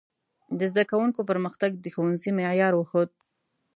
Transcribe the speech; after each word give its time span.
د 0.59 0.59
زده 0.71 0.83
کوونکو 0.91 1.21
پرمختګ 1.29 1.71
د 1.79 1.85
ښوونځي 1.93 2.31
معیار 2.37 2.73
وښود. 2.75 3.09